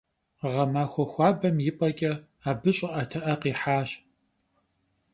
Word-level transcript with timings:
Ğemaxue 0.53 1.05
xuabem 1.11 1.57
yi 1.65 1.71
p'eç'e 1.77 2.11
abı 2.49 2.71
ş'ı'etı'e 2.77 3.35
khihaş. 3.41 3.89